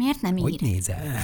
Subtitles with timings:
[0.00, 0.60] Miért nem Hogy ír?
[0.60, 1.02] nézel?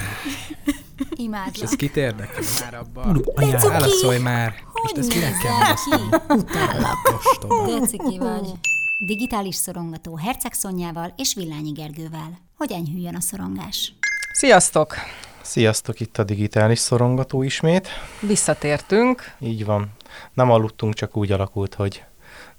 [0.97, 1.63] És Imádlak.
[1.65, 3.25] ez kit érdekel már abban?
[3.34, 4.54] Válaszolj már!
[4.72, 6.08] Hogy Most ezt kinek kell nézel válaszolni?
[6.10, 6.33] ki?
[6.34, 6.97] Utállak.
[7.17, 7.78] Ostoba.
[7.81, 8.52] De ciki vagy.
[8.98, 12.38] Digitális szorongató Herceg Szonyával és Villányi Gergővel.
[12.56, 13.92] Hogy enyhüljön a szorongás.
[14.32, 14.95] Sziasztok!
[15.43, 17.89] Sziasztok, itt a digitális szorongató ismét.
[18.21, 19.33] Visszatértünk.
[19.39, 19.91] Így van.
[20.33, 22.05] Nem aludtunk, csak úgy alakult, hogy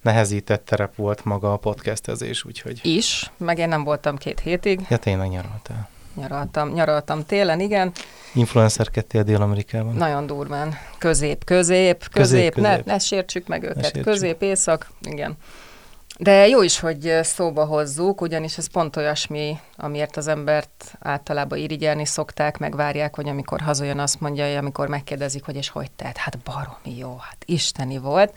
[0.02, 2.80] nehezített terep volt maga a podcastezés, úgyhogy...
[2.84, 4.86] Is, meg én nem voltam két hétig.
[4.90, 5.90] Ja, tényleg nyaraltál.
[6.18, 7.92] Nyaraltam, nyaraltam télen, igen.
[8.34, 9.94] Influencerkedtél Dél-Amerikában.
[9.96, 10.78] Nagyon durván.
[10.98, 12.86] Közép, közép, közép, Közép, ne, közép.
[12.86, 13.84] ne sértsük meg őket.
[13.84, 14.04] sértsük.
[14.04, 15.38] Közép, észak, igen.
[16.20, 22.06] De jó is, hogy szóba hozzuk, ugyanis ez pont olyasmi, amiért az embert általában irigyelni
[22.06, 26.38] szokták, megvárják, hogy amikor hazajön, azt mondja, hogy amikor megkérdezik, hogy és hogy tett, hát
[26.38, 28.34] baromi jó, hát isteni volt.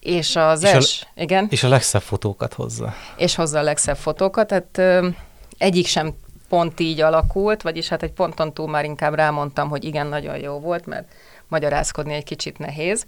[0.00, 1.46] És az És a- els, igen.
[1.50, 2.94] És a legszebb fotókat hozza.
[3.16, 4.46] és hozza a legszebb fotókat.
[4.46, 5.08] Tehát ö,
[5.58, 6.14] egyik sem
[6.52, 10.58] pont így alakult, vagyis hát egy ponton túl már inkább rámondtam, hogy igen, nagyon jó
[10.58, 11.12] volt, mert
[11.48, 13.06] magyarázkodni egy kicsit nehéz.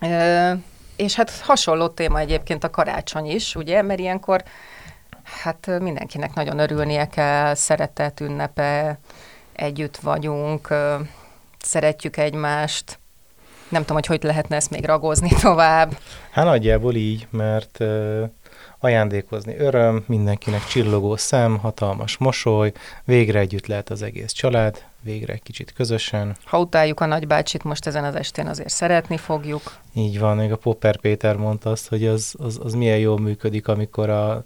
[0.00, 0.52] Ö,
[0.96, 4.42] és hát hasonló téma egyébként a karácsony is, ugye, mert ilyenkor
[5.42, 8.98] hát mindenkinek nagyon örülnie kell, szeretet ünnepe,
[9.52, 10.68] együtt vagyunk,
[11.58, 12.98] szeretjük egymást,
[13.68, 15.96] nem tudom, hogy hogy lehetne ezt még ragozni tovább.
[16.30, 17.78] Hát nagyjából így, mert
[18.80, 22.72] ajándékozni öröm, mindenkinek csillogó szem, hatalmas mosoly,
[23.04, 26.36] végre együtt lehet az egész család, végre egy kicsit közösen.
[26.44, 29.76] Ha utáljuk a nagybácsit, most ezen az estén azért szeretni fogjuk.
[29.94, 33.68] Így van, még a Popper Péter mondta azt, hogy az, az, az milyen jól működik,
[33.68, 34.44] amikor a,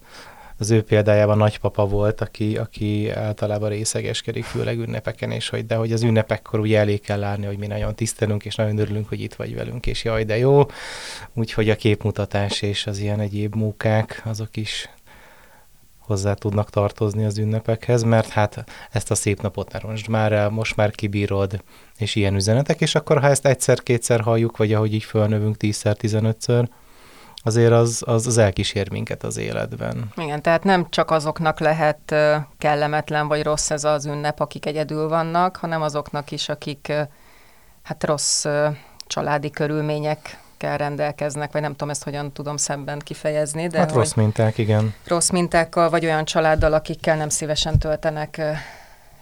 [0.58, 5.92] az ő példájában nagypapa volt, aki, aki általában részegeskedik, főleg ünnepeken, és hogy, de hogy
[5.92, 9.34] az ünnepekkor ugye elég kell látni, hogy mi nagyon tisztelünk, és nagyon örülünk, hogy itt
[9.34, 10.66] vagy velünk, és jaj, de jó.
[11.32, 14.88] Úgyhogy a képmutatás és az ilyen egyéb munkák, azok is
[15.98, 20.48] hozzá tudnak tartozni az ünnepekhez, mert hát ezt a szép napot ne roncsd már el,
[20.48, 21.62] most már kibírod,
[21.98, 26.68] és ilyen üzenetek, és akkor ha ezt egyszer-kétszer halljuk, vagy ahogy így fölnövünk tízszer, tizenötször,
[27.46, 30.12] azért az, az, az elkísér minket az életben.
[30.16, 32.14] Igen, tehát nem csak azoknak lehet
[32.58, 36.92] kellemetlen vagy rossz ez az ünnep, akik egyedül vannak, hanem azoknak is, akik
[37.82, 38.46] hát rossz
[39.06, 44.58] családi körülményekkel rendelkeznek, vagy nem tudom ezt hogyan tudom szemben kifejezni, de hát rossz minták,
[44.58, 44.94] igen.
[45.06, 48.40] rossz mintákkal, vagy olyan családdal, akikkel nem szívesen töltenek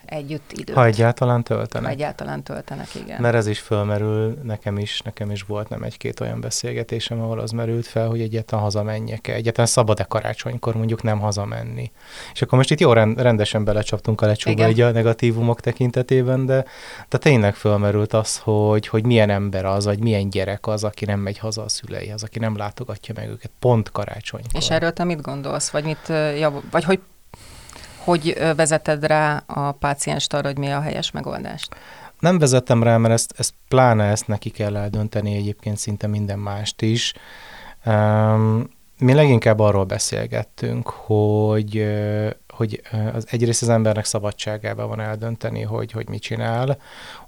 [0.05, 0.75] együtt időt.
[0.75, 1.93] Ha egyáltalán Ha töltenek.
[1.93, 3.21] egyáltalán töltenek, igen.
[3.21, 7.51] Mert ez is fölmerül, nekem is, nekem is volt nem egy-két olyan beszélgetésem, ahol az
[7.51, 11.91] merült fel, hogy egyáltalán hazamenjek-e, egyáltalán szabad-e karácsonykor mondjuk nem hazamenni.
[12.33, 16.65] És akkor most itt jó rend, rendesen belecsaptunk a lecsóba így a negatívumok tekintetében, de,
[17.09, 21.21] de tényleg fölmerült az, hogy, hogy milyen ember az, vagy milyen gyerek az, aki nem
[21.21, 24.51] megy haza a szüleihez, aki nem látogatja meg őket pont karácsonykor.
[24.53, 25.71] És erről te mit gondolsz?
[25.71, 26.09] Vagy, mit,
[26.39, 27.01] jav- vagy hogy,
[28.05, 31.77] hogy vezeted rá a pácienst arra, hogy mi a helyes megoldást?
[32.19, 36.83] Nem vezettem rá, mert ezt, ezt pláne ezt neki kell eldönteni egyébként szinte minden mást
[36.83, 37.13] is.
[37.87, 38.71] Um,
[39.03, 41.87] mi leginkább arról beszélgettünk, hogy,
[42.49, 42.83] hogy
[43.15, 46.79] az egyrészt az embernek szabadságában van eldönteni, hogy, hogy mit csinál,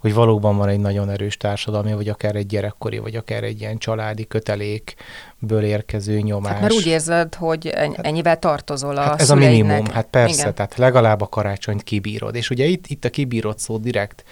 [0.01, 3.79] hogy valóban van egy nagyon erős társadalmi, vagy akár egy gyerekkori, vagy akár egy ilyen
[3.79, 6.53] családi kötelékből érkező nyomás.
[6.53, 10.41] Hát mert úgy érzed, hogy enny- ennyivel tartozol a Hát ez a minimum, hát persze,
[10.41, 10.55] Igen.
[10.55, 12.35] tehát legalább a karácsonyt kibírod.
[12.35, 14.25] És ugye itt, itt a kibírod szó direkt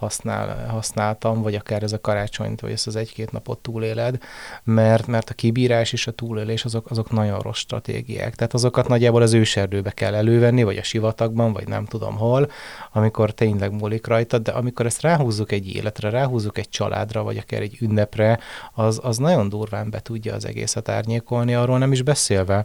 [0.00, 4.18] használ, használtam, vagy akár ez a karácsonyt, vagy ezt az egy-két napot túléled,
[4.64, 8.34] mert, mert a kibírás és a túlélés azok, azok nagyon rossz stratégiák.
[8.34, 12.50] Tehát azokat nagyjából az őserdőbe kell elővenni, vagy a sivatagban, vagy nem tudom hol,
[12.92, 17.60] amikor tényleg múlik rajtad, de amikor ezt ráhúzzuk egy életre, ráhúzzuk egy családra, vagy akár
[17.60, 18.38] egy ünnepre,
[18.72, 22.64] az, az nagyon durván be tudja az egészet árnyékolni, arról nem is beszélve,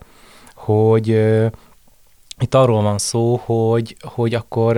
[0.55, 1.07] hogy
[2.39, 4.77] itt arról van szó, hogy, hogy akkor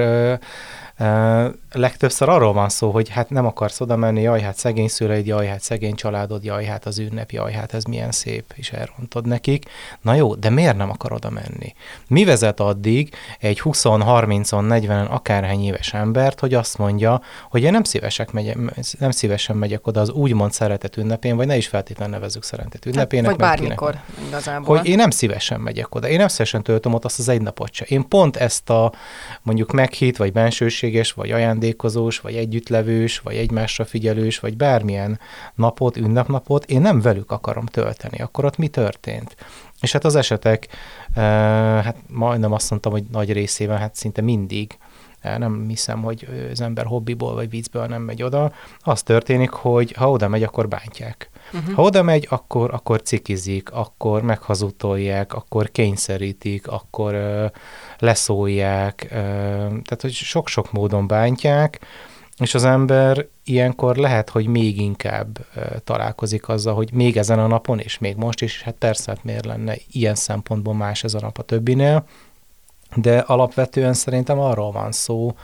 [1.78, 5.48] legtöbbször arról van szó, hogy hát nem akarsz oda menni, jaj, hát szegény szüleid, jaj,
[5.48, 9.66] hát szegény családod, jaj, hát az ünnep, jaj, hát ez milyen szép, és elrontod nekik.
[10.02, 11.74] Na jó, de miért nem akar oda menni?
[12.08, 17.72] Mi vezet addig egy 20 30 40 akárhány éves embert, hogy azt mondja, hogy én
[17.72, 18.58] nem, szívesek megyek,
[19.00, 23.30] nem szívesen megyek oda az úgymond szeretett ünnepén, vagy ne is feltétlenül nevezzük szeretett ünnepének.
[23.30, 24.78] Hát, vagy mert kinek bármikor igazából.
[24.78, 26.08] hogy én nem szívesen megyek oda.
[26.08, 27.86] Én nem szívesen töltöm ott azt az egy napot se.
[27.88, 28.94] Én pont ezt a
[29.42, 31.32] mondjuk meghitt, vagy bensőséges, vagy
[31.68, 35.20] ajándékozós, vagy együttlevős, vagy egymásra figyelős, vagy bármilyen
[35.56, 38.18] napot, ünnepnapot, én nem velük akarom tölteni.
[38.18, 39.36] Akkor ott mi történt?
[39.82, 40.68] És hát az esetek,
[41.14, 41.24] eh,
[41.84, 44.78] hát majdnem azt mondtam, hogy nagy részében, hát szinte mindig
[45.38, 50.12] nem hiszem, hogy az ember hobbiból vagy viccből nem megy oda, az történik, hogy ha
[50.12, 51.30] oda megy, akkor bántják.
[51.54, 51.74] Uh-huh.
[51.74, 57.46] Ha oda megy, akkor, akkor cikizik, akkor meghazutolják, akkor kényszerítik, akkor ö,
[57.98, 59.16] leszólják, ö,
[59.68, 61.80] tehát hogy sok-sok módon bántják,
[62.38, 67.48] és az ember ilyenkor lehet, hogy még inkább ö, találkozik azzal, hogy még ezen a
[67.48, 71.20] napon, és még most is, hát persze, hát miért lenne ilyen szempontból más ez a
[71.20, 72.06] nap a többinél,
[72.96, 75.36] de alapvetően szerintem arról van szó,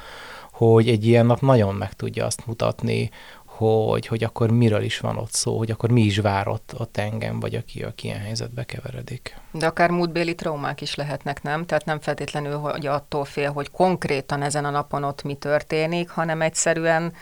[0.51, 3.09] hogy egy ilyen nap nagyon meg tudja azt mutatni,
[3.57, 6.97] hogy, hogy akkor miről is van ott szó, hogy akkor mi is vár ott, ott
[6.97, 9.38] engem, vagy aki, aki ilyen helyzetbe keveredik.
[9.51, 11.65] De akár múltbéli traumák is lehetnek, nem?
[11.65, 16.41] Tehát nem feltétlenül, hogy attól fél, hogy konkrétan ezen a napon ott mi történik, hanem
[16.41, 17.13] egyszerűen,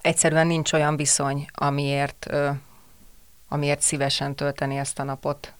[0.00, 2.50] egyszerűen nincs olyan viszony, amiért, ö,
[3.48, 5.52] amiért szívesen tölteni ezt a napot.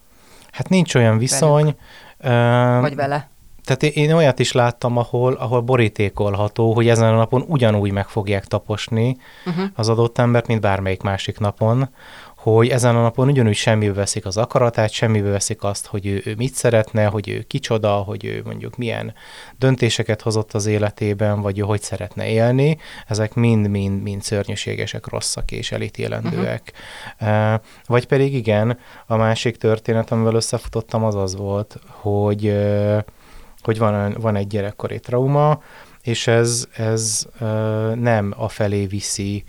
[0.50, 1.76] Hát nincs olyan viszony.
[2.18, 2.80] Velük.
[2.80, 3.28] Vagy vele
[3.64, 8.44] tehát én olyat is láttam, ahol, ahol borítékolható, hogy ezen a napon ugyanúgy meg fogják
[8.44, 9.16] taposni
[9.46, 9.64] uh-huh.
[9.74, 11.88] az adott embert, mint bármelyik másik napon,
[12.44, 16.34] hogy ezen a napon ugyanúgy semmibe veszik az akaratát, semmibe veszik azt, hogy ő, ő
[16.36, 19.14] mit szeretne, hogy ő kicsoda, hogy ő mondjuk milyen
[19.58, 22.78] döntéseket hozott az életében, vagy ő hogy szeretne élni.
[23.06, 26.72] Ezek mind-mind mind szörnyűségesek, rosszak és elítélendőek.
[27.20, 27.60] Uh-huh.
[27.86, 32.54] Vagy pedig igen, a másik történet, amivel összefutottam, az az volt, hogy
[33.64, 35.62] hogy van, van egy gyerekkori trauma,
[36.02, 37.26] és ez, ez
[37.94, 39.44] nem a felé viszi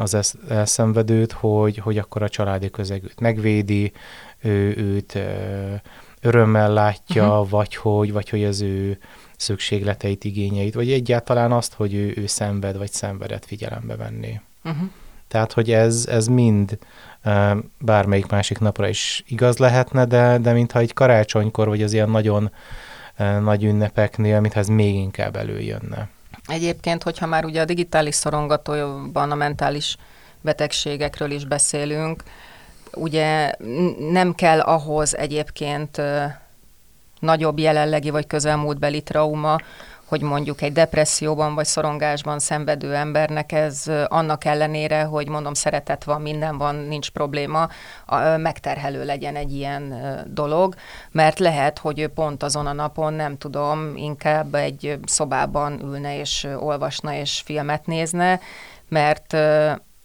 [0.00, 3.92] az elszenvedőt, hogy, hogy akkor a családi közeg őt megvédi,
[4.40, 5.18] ő, őt
[6.20, 7.50] örömmel látja, uh-huh.
[7.50, 8.98] vagy, hogy, vagy hogy az ő
[9.36, 14.40] szükségleteit, igényeit, vagy egyáltalán azt, hogy ő, ő szenved, vagy szenvedet figyelembe venni.
[14.64, 14.88] Uh-huh.
[15.28, 16.78] Tehát, hogy ez, ez mind
[17.78, 22.50] bármelyik másik napra is igaz lehetne, de, de mintha egy karácsonykor, vagy az ilyen nagyon
[23.40, 26.08] nagy ünnepeknél, mintha ez még inkább előjönne.
[26.46, 29.96] Egyébként, hogyha már ugye a digitális szorongatóban a mentális
[30.40, 32.22] betegségekről is beszélünk,
[32.94, 33.52] ugye
[34.10, 36.02] nem kell ahhoz egyébként
[37.18, 39.58] nagyobb jelenlegi vagy közelmúltbeli trauma,
[40.10, 46.20] hogy mondjuk egy depresszióban vagy szorongásban szenvedő embernek ez annak ellenére, hogy mondom, szeretet van,
[46.20, 47.68] minden van, nincs probléma,
[48.36, 49.94] megterhelő legyen egy ilyen
[50.26, 50.74] dolog,
[51.10, 56.46] mert lehet, hogy ő pont azon a napon, nem tudom, inkább egy szobában ülne és
[56.58, 58.40] olvasna és filmet nézne,
[58.88, 59.36] mert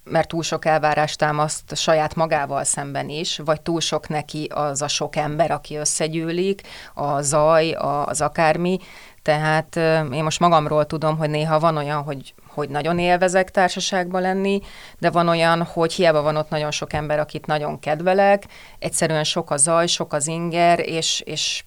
[0.10, 4.88] mert túl sok elvárást támaszt saját magával szemben is, vagy túl sok neki az a
[4.88, 6.62] sok ember, aki összegyűlik,
[6.94, 8.80] a zaj, az akármi,
[9.26, 9.76] tehát
[10.14, 14.62] én most magamról tudom, hogy néha van olyan, hogy, hogy nagyon élvezek társaságban lenni,
[15.00, 18.44] de van olyan, hogy hiába van ott nagyon sok ember, akit nagyon kedvelek,
[18.80, 21.64] egyszerűen sok a zaj, sok az inger, és, és,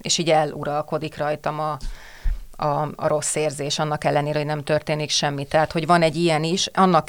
[0.00, 1.76] és így eluralkodik rajtam a,
[2.56, 5.46] a, a rossz érzés, annak ellenére, hogy nem történik semmi.
[5.46, 7.08] Tehát, hogy van egy ilyen is, annak,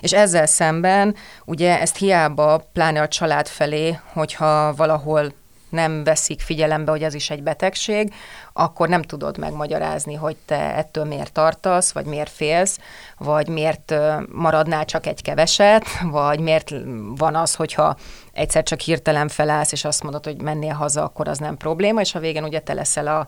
[0.00, 1.14] és ezzel szemben,
[1.44, 5.32] ugye ezt hiába, pláne a család felé, hogyha valahol
[5.74, 8.14] nem veszik figyelembe, hogy ez is egy betegség,
[8.52, 12.78] akkor nem tudod megmagyarázni, hogy te ettől miért tartasz, vagy miért félsz,
[13.18, 13.94] vagy miért
[14.32, 16.70] maradnál csak egy keveset, vagy miért
[17.16, 17.96] van az, hogyha
[18.32, 22.14] egyszer csak hirtelen felállsz, és azt mondod, hogy mennél haza, akkor az nem probléma, és
[22.14, 23.26] a végén ugye te leszel a,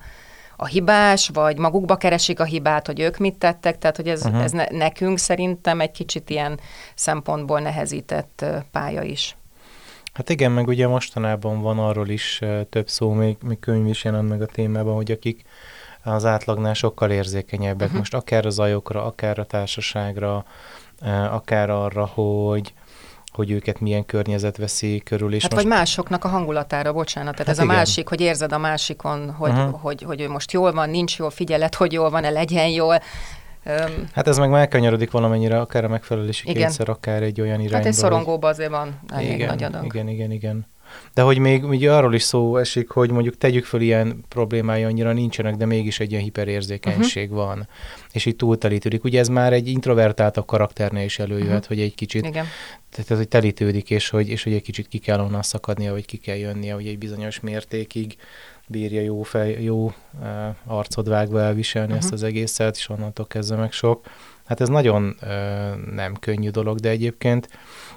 [0.57, 4.43] a hibás, vagy magukba keresik a hibát, hogy ők mit tettek, tehát hogy ez, uh-huh.
[4.43, 6.61] ez ne, nekünk szerintem egy kicsit ilyen
[6.95, 9.37] szempontból nehezített pálya is.
[10.17, 12.41] Hát igen, meg ugye mostanában van arról is
[12.71, 15.45] több szó, még, még könyv is jelent meg a témában, hogy akik
[16.03, 17.99] az átlagnál sokkal érzékenyebbek, uh-huh.
[17.99, 20.45] most akár a zajokra, akár a társaságra,
[21.31, 22.73] akár arra, hogy,
[23.33, 25.35] hogy őket milyen környezet veszi körül.
[25.35, 25.65] És hát most...
[25.65, 27.33] vagy másoknak a hangulatára, bocsánat.
[27.33, 27.75] Tehát hát ez igen.
[27.75, 29.81] a másik, hogy érzed a másikon, hogy, uh-huh.
[29.81, 33.01] hogy, hogy ő most jól van, nincs jól, figyeled, hogy jól van-e, legyen jól.
[33.67, 36.63] Um, hát ez meg megkanyarodik valamennyire, akár a megfelelési igen.
[36.63, 37.77] kényszer, akár egy olyan irányba.
[37.77, 39.85] Hát egy szorongóban azért van elég igen, nagy adag.
[39.85, 40.67] Igen, igen, igen.
[41.15, 45.13] De hogy még ugye arról is szó esik, hogy mondjuk tegyük föl ilyen problémái annyira
[45.13, 47.47] nincsenek, de mégis egy ilyen hiperérzékenység uh-huh.
[47.47, 47.69] van,
[48.13, 49.05] és így túltelítődik.
[49.05, 51.67] Ugye ez már egy introvertált a karakternél is előjöhet, uh-huh.
[51.67, 52.47] hogy egy kicsit, Igen.
[52.91, 56.17] tehát hogy telítődik, és hogy, és hogy egy kicsit ki kell onnan szakadnia, vagy ki
[56.17, 58.17] kell jönnie, hogy egy bizonyos mértékig
[58.69, 59.93] bírja jó, fej, jó
[60.67, 62.05] arcod vágva elviselni uh-huh.
[62.05, 64.07] ezt az egészet, és onnantól kezdve meg sok.
[64.45, 65.29] Hát ez nagyon uh,
[65.95, 67.49] nem könnyű dolog, de egyébként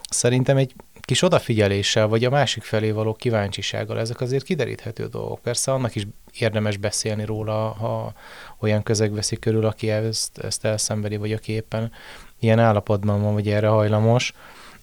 [0.09, 5.39] szerintem egy kis odafigyeléssel, vagy a másik felé való kíváncsisággal, ezek azért kideríthető dolgok.
[5.41, 6.07] Persze annak is
[6.39, 8.13] érdemes beszélni róla, ha
[8.59, 11.91] olyan közeg veszi körül, aki ezt, ezt elszenvedi, vagy aki éppen
[12.39, 14.33] ilyen állapotban van, vagy erre hajlamos,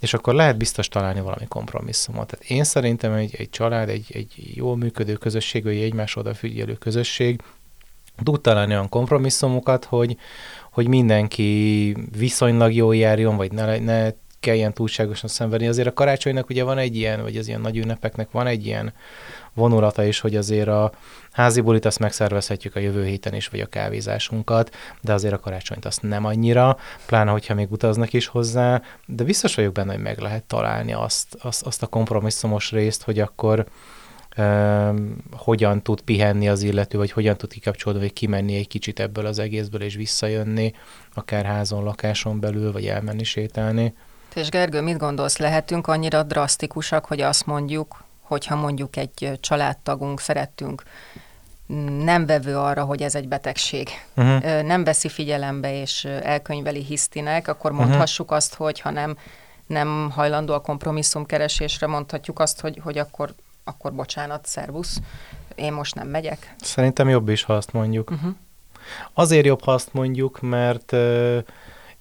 [0.00, 2.26] és akkor lehet biztos találni valami kompromisszumot.
[2.26, 6.74] Tehát én szerintem egy, egy család, egy, egy jól működő közösség, vagy egy egymás odafigyelő
[6.74, 7.40] közösség,
[8.22, 10.16] tud találni olyan kompromisszumokat, hogy,
[10.72, 14.10] hogy mindenki viszonylag jól járjon, vagy ne, ne
[14.46, 15.68] kelljen túlságosan szenvedni.
[15.68, 18.92] Azért a karácsonynak ugye van egy ilyen, vagy az ilyen nagy ünnepeknek van egy ilyen
[19.54, 20.92] vonulata is, hogy azért a
[21.32, 25.84] házi bulit azt megszervezhetjük a jövő héten is, vagy a kávézásunkat, de azért a karácsonyt
[25.84, 26.76] azt nem annyira,
[27.06, 31.36] pláne, hogyha még utaznak is hozzá, de biztos vagyok benne, hogy meg lehet találni azt,
[31.40, 33.66] azt, azt a kompromisszumos részt, hogy akkor
[34.36, 39.26] um, hogyan tud pihenni az illető, vagy hogyan tud kikapcsolódni, vagy kimenni egy kicsit ebből
[39.26, 40.72] az egészből, és visszajönni,
[41.14, 43.94] akár házon, lakáson belül, vagy elmenni sétálni.
[44.36, 50.82] És Gergő, mit gondolsz, lehetünk annyira drasztikusak, hogy azt mondjuk, hogyha mondjuk egy családtagunk szerettünk
[52.04, 54.62] nem vevő arra, hogy ez egy betegség, uh-huh.
[54.62, 57.80] nem veszi figyelembe és elkönyveli hisztinek, akkor mhm.
[57.80, 58.36] mondhassuk uh-huh.
[58.36, 59.16] azt, hogy ha nem,
[59.66, 65.00] nem hajlandó a kompromisszum keresésre, mondhatjuk azt, hogy, hogy akkor, akkor bocsánat, szervusz,
[65.54, 66.54] én most nem megyek.
[66.60, 68.10] Szerintem jobb is, ha azt mondjuk.
[68.10, 68.34] Uh-huh.
[69.12, 71.38] Azért jobb, ha azt mondjuk, mert uh,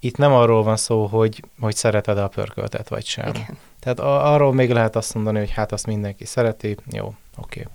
[0.06, 3.28] itt nem arról van szó, hogy, hogy szereted a pörköltet, vagy sem.
[3.28, 3.58] Igen.
[3.80, 7.06] Tehát a, arról még lehet azt mondani, hogy hát azt mindenki szereti, jó,
[7.38, 7.60] oké.
[7.60, 7.74] Okay.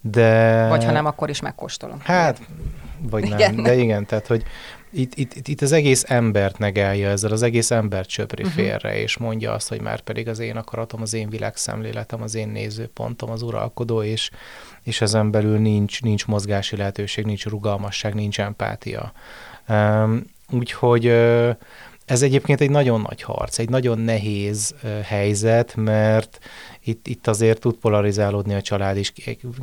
[0.00, 0.68] De...
[0.68, 2.00] Vagy ha nem, akkor is megkóstolom.
[2.02, 2.40] Hát,
[2.98, 3.62] vagy nem, igen.
[3.62, 4.42] de igen, tehát hogy
[4.90, 8.58] itt, itt, itt az egész embert negelje ezzel, az egész embert söpri uh-huh.
[8.58, 12.48] félre, és mondja azt, hogy már pedig az én akaratom, az én világszemléletem, az én
[12.48, 14.30] nézőpontom, az uralkodó, és,
[14.82, 19.12] és ezen belül nincs, nincs mozgási lehetőség, nincs rugalmasság, nincs empátia.
[19.68, 21.06] Um, úgyhogy
[22.04, 26.38] ez egyébként egy nagyon nagy harc, egy nagyon nehéz helyzet, mert
[26.84, 29.12] itt, itt azért tud polarizálódni a család is,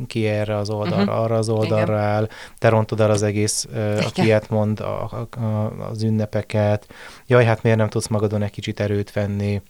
[0.06, 1.22] ki erre az oldalra, uh-huh.
[1.22, 2.04] arra az oldalra Igen.
[2.04, 2.28] áll,
[2.58, 6.86] te rontod el az egész, uh, aki ilyet mond, a, a, a, az ünnepeket,
[7.26, 9.62] jaj, hát miért nem tudsz magadon egy kicsit erőt venni,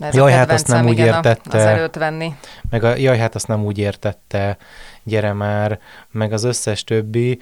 [0.00, 1.58] ez jaj, hát azt nem úgy értette.
[1.58, 2.34] Az erőt venni.
[2.70, 4.56] Meg a, jaj, hát azt nem úgy értette,
[5.02, 5.78] gyere már,
[6.10, 7.38] meg az összes többi.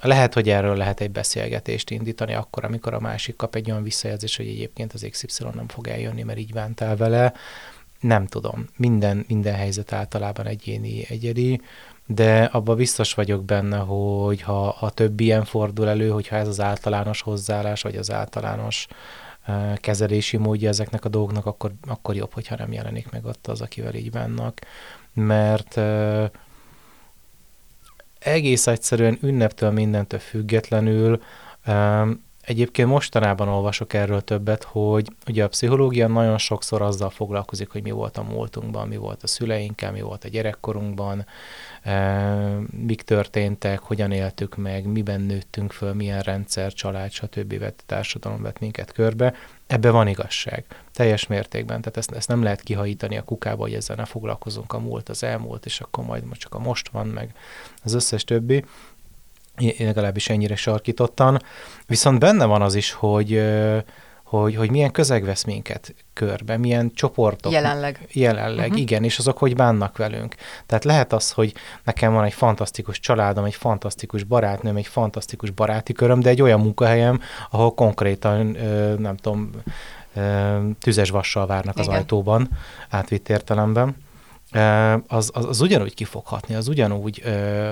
[0.00, 4.36] Lehet, hogy erről lehet egy beszélgetést indítani akkor, amikor a másik kap egy olyan visszajelzés,
[4.36, 7.32] hogy egyébként az XY nem fog eljönni, mert így bántál vele.
[8.00, 8.66] Nem tudom.
[8.76, 11.60] Minden, minden helyzet általában egyéni, egyedi,
[12.06, 16.60] de abba biztos vagyok benne, hogy ha a több ilyen fordul elő, hogyha ez az
[16.60, 18.86] általános hozzáállás, vagy az általános
[19.48, 23.60] uh, kezelési módja ezeknek a dolgoknak, akkor, akkor jobb, hogyha nem jelenik meg ott az,
[23.60, 24.58] akivel így vannak.
[25.12, 26.24] Mert uh,
[28.26, 31.20] egész egyszerűen ünneptől mindentől függetlenül
[32.46, 37.90] Egyébként mostanában olvasok erről többet, hogy ugye a pszichológia nagyon sokszor azzal foglalkozik, hogy mi
[37.90, 41.26] volt a múltunkban, mi volt a szüleinkkel, mi volt a gyerekkorunkban,
[42.86, 47.58] mik történtek, hogyan éltük meg, miben nőttünk föl, milyen rendszer, család, stb.
[47.58, 49.34] vett társadalom vett minket körbe.
[49.66, 53.96] Ebbe van igazság, teljes mértékben, tehát ezt, ezt nem lehet kihajítani a kukába, hogy ezzel
[53.96, 57.34] ne foglalkozunk a múlt, az elmúlt, és akkor majd csak a most van, meg
[57.84, 58.64] az összes többi.
[59.78, 61.42] Legalábbis ennyire sarkítottan.
[61.86, 63.42] Viszont benne van az is, hogy
[64.40, 67.52] hogy, hogy milyen közeg vesz minket körbe, milyen csoportok.
[67.52, 68.08] Jelenleg.
[68.12, 68.80] Jelenleg, uh-huh.
[68.80, 70.34] igen, és azok hogy bánnak velünk.
[70.66, 75.92] Tehát lehet az, hogy nekem van egy fantasztikus családom, egy fantasztikus barátnőm, egy fantasztikus baráti
[75.92, 78.46] köröm, de egy olyan munkahelyem, ahol konkrétan,
[78.98, 79.50] nem tudom,
[80.80, 81.88] tüzes vassal várnak igen.
[81.88, 82.48] az ajtóban,
[82.88, 83.96] átvitt értelemben
[85.06, 87.22] az, az, az ugyanúgy ki fog hatni, az ugyanúgy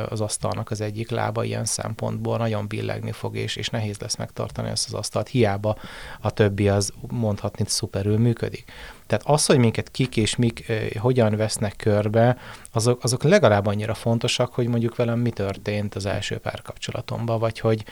[0.09, 4.69] az asztalnak az egyik lába ilyen szempontból nagyon billegni fog, és, és nehéz lesz megtartani
[4.69, 5.77] ezt az asztalt, hiába
[6.21, 8.73] a többi az mondhatni szuperül működik.
[9.07, 12.37] Tehát az, hogy minket kik és mik hogyan vesznek körbe,
[12.73, 17.85] azok, azok legalább annyira fontosak, hogy mondjuk velem mi történt az első párkapcsolatomban, vagy hogy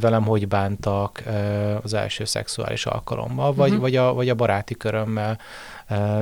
[0.00, 1.22] velem hogy bántak
[1.82, 3.82] az első szexuális alkalommal, vagy, uh-huh.
[3.82, 5.38] vagy, a, vagy a baráti körömmel,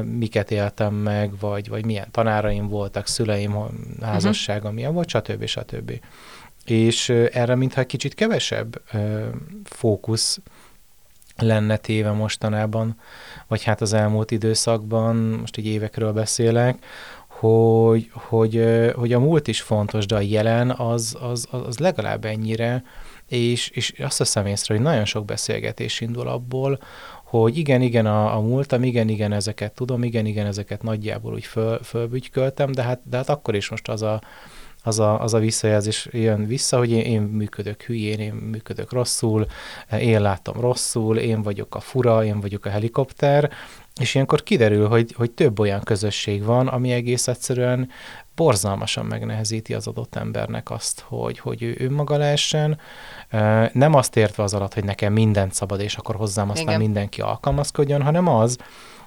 [0.03, 3.55] miket éltem meg, vagy, vagy milyen tanáraim voltak, szüleim
[4.03, 4.75] házassága uh-huh.
[4.75, 5.45] milyen volt, stb.
[5.47, 6.01] stb.
[6.65, 8.83] És erre mintha kicsit kevesebb
[9.65, 10.39] fókusz
[11.39, 13.01] lenne téve mostanában,
[13.49, 16.85] vagy hát az elmúlt időszakban, most így évekről beszélek,
[17.27, 18.65] hogy, hogy,
[18.95, 22.83] hogy a múlt is fontos, de a jelen az, az, az legalább ennyire,
[23.29, 26.79] és, és azt hiszem észre, hogy nagyon sok beszélgetés indul abból,
[27.25, 31.45] hogy igen, igen, a, a múltam, igen, igen, ezeket tudom, igen, igen, ezeket nagyjából úgy
[31.45, 34.21] föl, fölbügyköltem, de hát, de hát akkor is most az a,
[34.87, 39.47] az a, az a visszajelzés jön vissza, hogy én, én működök hülyén, én működök rosszul,
[40.01, 43.51] én látom rosszul, én vagyok a fura, én vagyok a helikopter,
[44.01, 47.89] és ilyenkor kiderül, hogy, hogy több olyan közösség van, ami egész egyszerűen
[48.35, 52.79] borzalmasan megnehezíti az adott embernek azt, hogy, hogy ő önmaga lehessen.
[53.73, 56.81] Nem azt értve az alatt, hogy nekem mindent szabad, és akkor hozzám aztán Igen.
[56.81, 58.59] mindenki alkalmazkodjon, hanem az,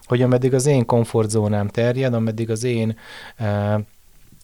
[0.04, 2.98] hogy ameddig az én komfortzónám terjed, ameddig az én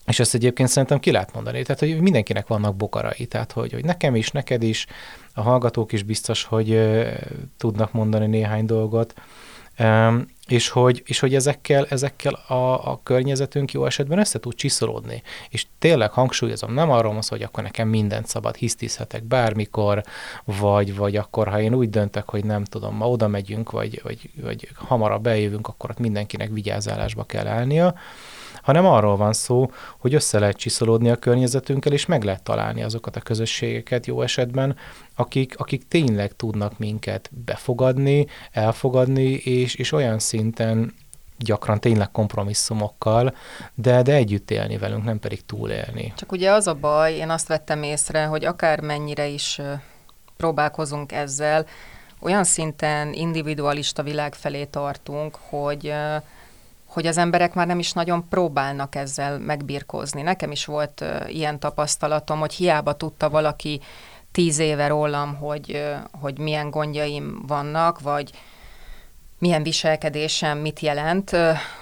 [0.07, 3.85] és ezt egyébként szerintem ki lehet mondani, tehát hogy mindenkinek vannak bokarai, tehát hogy, hogy
[3.85, 4.85] nekem is, neked is,
[5.33, 7.13] a hallgatók is biztos, hogy uh,
[7.57, 9.13] tudnak mondani néhány dolgot,
[9.79, 15.23] um, és hogy, és hogy ezekkel, ezekkel a, a környezetünk jó esetben össze tud csiszolódni.
[15.49, 20.03] És tényleg hangsúlyozom, nem arról van hogy akkor nekem mindent szabad, hisztizhetek bármikor,
[20.43, 24.29] vagy, vagy akkor, ha én úgy döntök, hogy nem tudom, ma oda megyünk, vagy, vagy,
[24.41, 27.95] vagy hamarabb bejövünk, akkor ott mindenkinek vigyázálásba kell állnia,
[28.65, 33.15] hanem arról van szó, hogy össze lehet csiszolódni a környezetünkkel, és meg lehet találni azokat
[33.15, 34.75] a közösségeket jó esetben,
[35.15, 40.93] akik, akik tényleg tudnak minket befogadni, elfogadni, és, és olyan szinten
[41.37, 43.35] gyakran tényleg kompromisszumokkal,
[43.73, 46.13] de, de együtt élni velünk, nem pedig túlélni.
[46.15, 49.61] Csak ugye az a baj, én azt vettem észre, hogy akár mennyire is
[50.37, 51.65] próbálkozunk ezzel,
[52.19, 55.93] olyan szinten individualista világ felé tartunk, hogy
[56.95, 60.21] hogy az emberek már nem is nagyon próbálnak ezzel megbirkózni.
[60.21, 63.81] Nekem is volt ilyen tapasztalatom, hogy hiába tudta valaki
[64.31, 68.31] tíz éve rólam, hogy, hogy milyen gondjaim vannak, vagy
[69.39, 71.31] milyen viselkedésem mit jelent,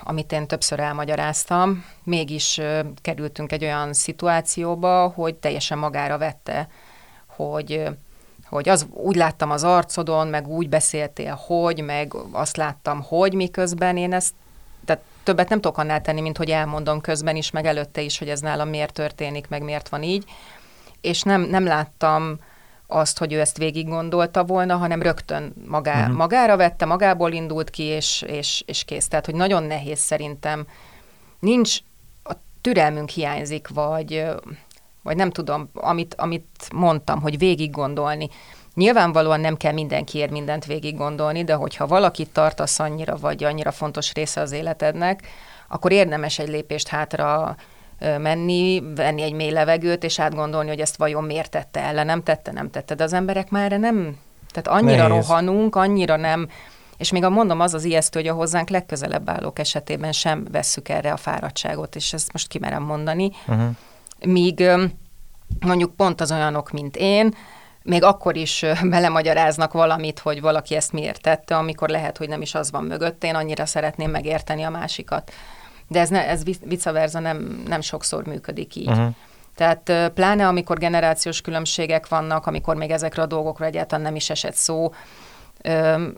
[0.04, 2.62] amit én többször elmagyaráztam, mégis
[3.02, 6.68] kerültünk egy olyan szituációba, hogy teljesen magára vette,
[7.28, 7.90] hogy
[8.50, 13.98] hogy az, úgy láttam az arcodon, meg úgy beszéltél, hogy, meg azt láttam, hogy miközben
[13.98, 14.34] én ezt
[15.24, 18.40] többet nem tudok annál tenni, mint hogy elmondom közben is, meg előtte is, hogy ez
[18.40, 20.26] nálam miért történik, meg miért van így.
[21.02, 22.40] És nem, nem láttam
[22.88, 26.16] azt, hogy ő ezt végig gondolta volna, hanem rögtön magá, uh-huh.
[26.16, 29.08] magára vette, magából indult ki, és, és, és kész.
[29.08, 30.68] Tehát, hogy nagyon nehéz szerintem.
[31.40, 31.78] Nincs,
[32.24, 34.26] a türelmünk hiányzik, vagy,
[35.02, 38.30] vagy nem tudom, amit, amit mondtam, hogy végig gondolni.
[38.76, 44.14] Nyilvánvalóan nem kell mindenkiért mindent végig gondolni, de hogyha valakit tartasz annyira, vagy annyira fontos
[44.14, 45.28] része az életednek,
[45.68, 47.56] akkor érdemes egy lépést hátra
[48.00, 52.52] menni, venni egy mély levegőt, és átgondolni, hogy ezt vajon miért tette el, nem tette,
[52.52, 52.96] nem tette.
[52.96, 54.18] De az emberek már erre nem,
[54.52, 55.28] tehát annyira Nehéz.
[55.28, 56.50] rohanunk, annyira nem,
[56.98, 60.90] és még a mondom, az az ijesztő, hogy a hozzánk legközelebb állók esetében sem vesszük
[60.90, 63.32] erre a fáradtságot, és ezt most kimerem mondani.
[63.48, 63.70] Uh-huh.
[64.26, 64.64] Míg
[65.60, 67.36] mondjuk pont az olyanok, mint én,
[67.84, 72.56] még akkor is belemagyaráznak valamit, hogy valaki ezt miért tette, amikor lehet, hogy nem is
[72.56, 73.24] az van mögött.
[73.24, 75.32] Én annyira szeretném megérteni a másikat.
[75.88, 78.90] De ez, ne, ez vice versa nem, nem sokszor működik így.
[78.90, 79.16] Uh-huh.
[79.56, 84.56] Tehát pláne amikor generációs különbségek vannak, amikor még ezekre a dolgokra egyáltalán nem is esett
[84.56, 84.94] szó,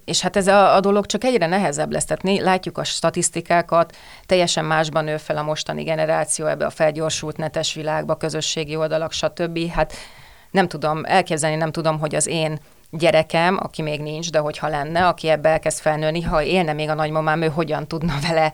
[0.06, 2.06] és hát ez a, a dolog csak egyre nehezebb lesz.
[2.06, 7.73] Tehát látjuk a statisztikákat, teljesen másban nő fel a mostani generáció ebbe a felgyorsult netes
[7.73, 9.71] világba, közösségi oldalak, stb.
[9.71, 9.93] Hát
[10.56, 15.08] nem tudom, elképzelni nem tudom, hogy az én gyerekem, aki még nincs, de hogyha lenne,
[15.08, 18.54] aki ebbe elkezd felnőni, ha élne még a nagymamám, ő hogyan tudna vele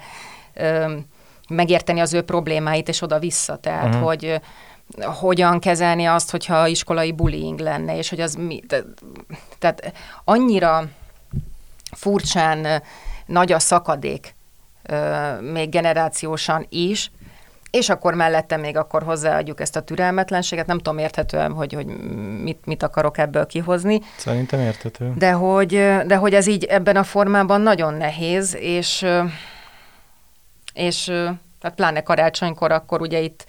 [0.53, 0.93] ö,
[1.49, 3.55] megérteni az ő problémáit, és oda-vissza.
[3.55, 4.03] Tehát, uh-huh.
[4.03, 4.41] hogy
[4.99, 8.61] hogyan kezelni azt, hogyha iskolai bullying lenne, és hogy az mi...
[9.59, 10.83] Tehát annyira
[11.91, 12.83] furcsán
[13.25, 14.35] nagy a szakadék,
[15.51, 17.11] még generációsan is,
[17.71, 21.85] és akkor mellette még akkor hozzáadjuk ezt a türelmetlenséget, nem tudom érthetően, hogy, hogy
[22.41, 23.99] mit, mit akarok ebből kihozni.
[24.17, 25.13] Szerintem érthető.
[25.15, 25.69] De hogy,
[26.05, 29.05] de hogy ez így ebben a formában nagyon nehéz, és,
[30.73, 31.11] és
[31.61, 33.45] hát pláne karácsonykor akkor ugye itt,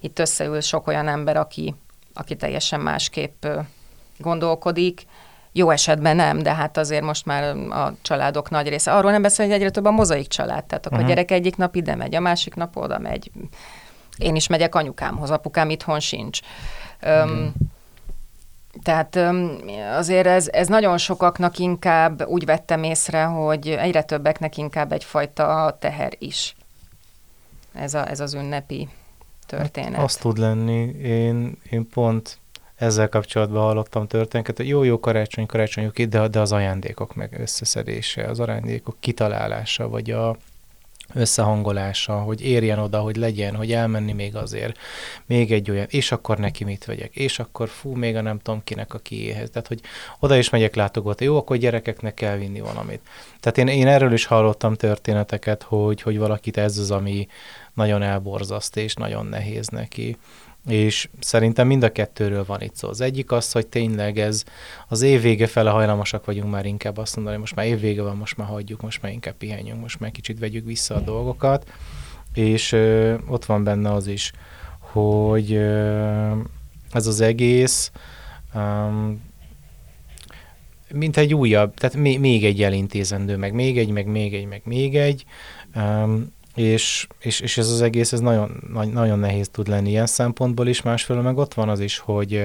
[0.00, 1.74] itt összeül sok olyan ember, aki,
[2.14, 3.46] aki teljesen másképp
[4.18, 5.02] gondolkodik,
[5.56, 8.92] jó esetben nem, de hát azért most már a családok nagy része.
[8.92, 10.64] Arról nem beszél, hogy egyre több a mozaik család.
[10.64, 11.12] Tehát akkor uh-huh.
[11.12, 13.30] a gyerek egyik nap ide megy, a másik nap oda megy.
[14.18, 16.40] Én is megyek anyukámhoz, apukám itthon sincs.
[17.02, 17.30] Uh-huh.
[17.30, 17.52] Um,
[18.82, 19.18] tehát
[19.96, 26.12] azért ez, ez nagyon sokaknak inkább úgy vettem észre, hogy egyre többeknek inkább egyfajta teher
[26.18, 26.56] is.
[27.74, 28.88] Ez, a, ez az ünnepi
[29.46, 29.94] történet.
[29.94, 30.80] Hát azt tud lenni.
[31.02, 32.38] Én, én pont
[32.84, 38.24] ezzel kapcsolatban hallottam történeteket, hogy jó-jó karácsony, karácsony, oké, de, de az ajándékok meg összeszedése,
[38.24, 40.36] az ajándékok kitalálása, vagy a
[41.14, 44.78] összehangolása, hogy érjen oda, hogy legyen, hogy elmenni még azért,
[45.26, 48.60] még egy olyan, és akkor neki mit vegyek, és akkor fú, még a nem tudom
[48.64, 49.50] kinek a kiéhez.
[49.50, 49.80] Tehát, hogy
[50.18, 53.00] oda is megyek látogatni, jó, akkor gyerekeknek kell vinni valamit.
[53.40, 57.26] Tehát én, én erről is hallottam történeteket, hogy, hogy valakit ez az, ami
[57.74, 60.16] nagyon elborzaszt, és nagyon nehéz neki.
[60.66, 62.88] És szerintem mind a kettőről van itt szó.
[62.88, 64.44] Az egyik az, hogy tényleg ez
[64.88, 68.36] az év vége fele hajlamosak vagyunk már inkább azt mondani, most már évvége van, most
[68.36, 71.72] már hagyjuk, most már inkább pihenjünk, most már kicsit vegyük vissza a dolgokat.
[72.34, 74.32] És ö, ott van benne az is,
[74.78, 76.32] hogy ö,
[76.92, 77.90] ez az egész
[78.54, 79.22] um,
[80.92, 84.96] mint egy újabb, tehát még egy elintézendő, meg még egy, meg még egy, meg még
[84.96, 85.24] egy.
[85.74, 88.62] Um, és, és, és ez az egész, ez nagyon,
[88.92, 92.44] nagyon nehéz tud lenni ilyen szempontból is, másfelől meg ott van az is, hogy,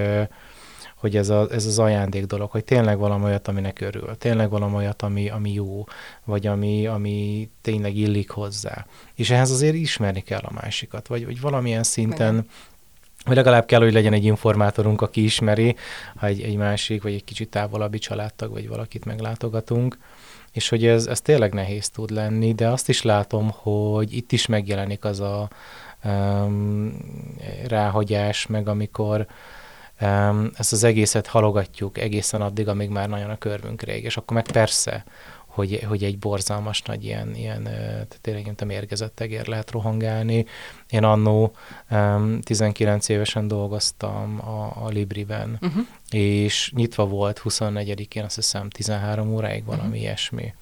[0.96, 4.74] hogy ez, a, ez az ajándék dolog, hogy tényleg valami olyat, aminek örül, tényleg valami
[4.74, 5.84] olyat, ami, ami jó,
[6.24, 8.86] vagy ami, ami tényleg illik hozzá.
[9.14, 12.46] És ehhez azért ismerni kell a másikat, vagy, vagy valamilyen szinten Igen.
[13.24, 15.76] Vagy legalább kell, hogy legyen egy informátorunk, aki ismeri,
[16.16, 19.98] ha egy, egy másik, vagy egy kicsit távolabbi családtag, vagy valakit meglátogatunk,
[20.52, 24.46] és hogy ez, ez tényleg nehéz tud lenni, de azt is látom, hogy itt is
[24.46, 25.48] megjelenik az a
[26.04, 26.96] um,
[27.68, 29.26] ráhagyás, meg amikor
[30.00, 34.36] um, ezt az egészet halogatjuk egészen addig, amíg már nagyon a körmünk rég, és akkor
[34.36, 35.04] meg persze,
[35.60, 37.68] hogy, hogy egy borzalmas nagy ilyen, ilyen
[38.20, 40.46] tényleg mint a mérgezett tegér lehet rohangálni.
[40.90, 41.52] Én annó
[41.90, 45.86] um, 19 évesen dolgoztam a, a Libriben, uh-huh.
[46.10, 50.00] és nyitva volt 24-én, azt hiszem 13 óráig valami uh-huh.
[50.00, 50.54] ilyesmi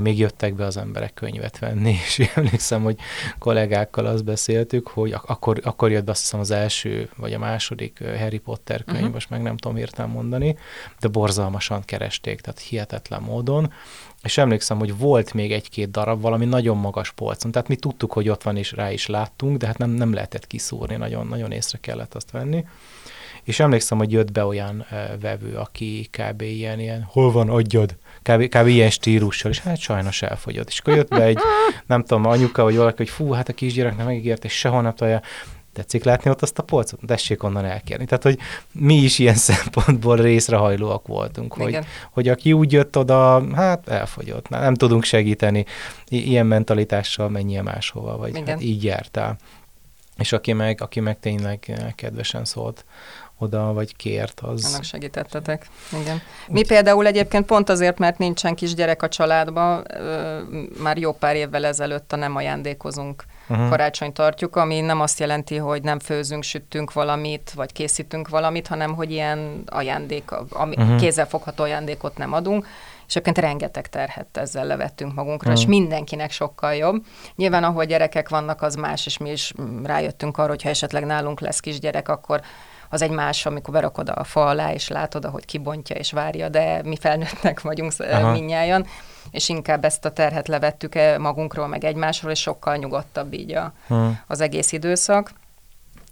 [0.00, 2.96] még jöttek be az emberek könyvet venni, és emlékszem, hogy
[3.38, 7.38] kollégákkal azt beszéltük, hogy ak- akkor, akkor jött be azt hiszem az első, vagy a
[7.38, 9.12] második Harry Potter könyv, uh-huh.
[9.12, 10.56] most meg nem tudom hirtelen mondani,
[11.00, 13.72] de borzalmasan keresték, tehát hihetetlen módon,
[14.26, 18.28] és emlékszem, hogy volt még egy-két darab valami nagyon magas polcon, tehát mi tudtuk, hogy
[18.28, 21.78] ott van, és rá is láttunk, de hát nem, nem lehetett kiszúrni, nagyon, nagyon észre
[21.80, 22.64] kellett azt venni.
[23.42, 24.86] És emlékszem, hogy jött be olyan
[25.20, 26.40] vevő, aki kb.
[26.40, 28.66] ilyen, ilyen, hol van, adjad, kb, kb.
[28.66, 30.68] ilyen stílussal, és hát sajnos elfogyott.
[30.68, 31.38] És akkor jött be egy,
[31.86, 34.94] nem tudom, anyuka, vagy valaki, hogy fú, hát a kisgyerek nem megígért, és sehol nem
[34.94, 35.22] találja,
[35.76, 37.00] tetszik látni ott azt a polcot?
[37.06, 38.04] Tessék onnan elkérni.
[38.04, 38.38] Tehát, hogy
[38.72, 41.78] mi is ilyen szempontból részrehajlóak voltunk, hogy,
[42.10, 45.64] hogy aki úgy jött oda, hát elfogyott, nem tudunk segíteni.
[46.08, 49.36] I- ilyen mentalitással menjél máshova, vagy hát így jártál.
[50.16, 52.84] És aki meg, aki meg tényleg kedvesen szólt,
[53.38, 54.64] oda, vagy kért, az...
[54.64, 55.66] Annak segítettetek,
[56.00, 56.22] igen.
[56.48, 56.66] Mi Úgy...
[56.66, 59.86] például egyébként pont azért, mert nincsen kisgyerek a családban,
[60.82, 63.68] már jó pár évvel ezelőtt a nem ajándékozunk uh-huh.
[63.68, 68.94] karácsony tartjuk, ami nem azt jelenti, hogy nem főzünk, sütünk valamit, vagy készítünk valamit, hanem
[68.94, 70.96] hogy ilyen ajándék, ami, uh-huh.
[70.96, 72.66] kézzelfogható ajándékot nem adunk,
[73.06, 75.62] és egyébként rengeteg terhet ezzel levettünk magunkra, uh-huh.
[75.62, 77.04] és mindenkinek sokkal jobb.
[77.36, 79.52] Nyilván, ahol gyerekek vannak, az más, és mi is
[79.84, 82.40] rájöttünk arra, hogy ha esetleg nálunk lesz kisgyerek, akkor
[82.90, 86.80] az egy más, amikor berakod a fa alá, és látod, ahogy kibontja és várja, de
[86.84, 88.30] mi felnőttnek vagyunk Aha.
[88.30, 88.86] minnyáján,
[89.30, 93.72] és inkább ezt a terhet levettük -e magunkról, meg egymásról, és sokkal nyugodtabb így a,
[93.86, 94.20] hmm.
[94.26, 95.30] az egész időszak.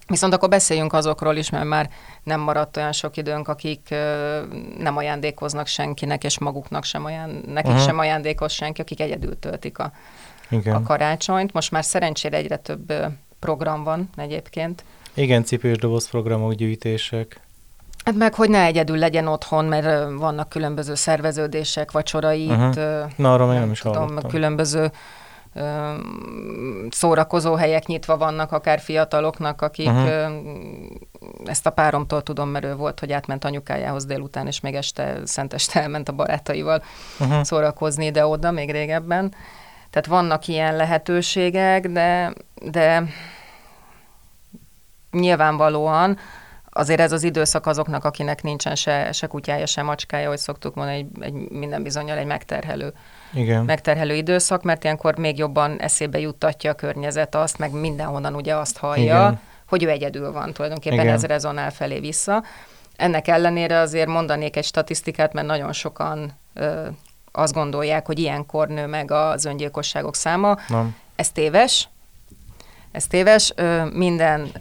[0.06, 1.90] Viszont akkor beszéljünk azokról is, mert már
[2.22, 4.40] nem maradt olyan sok időnk, akik ö,
[4.78, 7.84] nem ajándékoznak senkinek, és maguknak sem aján, nekik uh-huh.
[7.84, 9.92] sem ajándékoz senki, akik egyedül töltik a,
[10.48, 10.74] Igen.
[10.74, 11.52] a karácsonyt.
[11.52, 12.92] Most már szerencsére egyre több
[13.38, 14.84] program van egyébként.
[15.14, 17.40] Igen, cipős doboz programok, gyűjtések.
[18.04, 22.68] Hát meg, hogy ne egyedül legyen otthon, mert vannak különböző szerveződések, vacsorai uh-huh.
[22.68, 23.16] itt.
[23.16, 24.30] Na, arra még nem is tudom, hallottam.
[24.30, 24.90] Különböző
[26.90, 30.32] szórakozó helyek nyitva vannak, akár fiataloknak, akik uh-huh.
[31.44, 35.82] ezt a páromtól tudom, mert ő volt, hogy átment anyukájához délután, és még este, szenteste
[35.82, 36.82] elment a barátaival
[37.20, 37.42] uh-huh.
[37.42, 39.34] szórakozni ide-oda, még régebben.
[39.90, 42.32] Tehát vannak ilyen lehetőségek, de,
[42.70, 43.04] de
[45.10, 46.18] nyilvánvalóan
[46.76, 50.96] azért ez az időszak azoknak, akinek nincsen se, se kutyája, se macskája, hogy szoktuk mondani,
[50.96, 52.92] egy, egy minden bizonyal egy megterhelő,
[53.32, 53.64] Igen.
[53.64, 58.76] megterhelő időszak, mert ilyenkor még jobban eszébe juttatja a környezet azt, meg mindenhonnan ugye azt
[58.76, 59.40] hallja, Igen.
[59.68, 61.12] hogy ő egyedül van, tulajdonképpen Igen.
[61.14, 62.44] ez rezonál felé vissza.
[62.96, 66.86] Ennek ellenére azért mondanék egy statisztikát, mert nagyon sokan ö,
[67.32, 70.56] azt gondolják, hogy ilyenkor nő meg az öngyilkosságok száma.
[70.68, 70.96] Nem.
[71.16, 71.88] Ez téves,
[72.94, 73.52] ez téves.
[73.92, 74.52] Minden